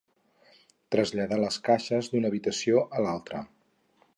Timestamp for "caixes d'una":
1.67-2.31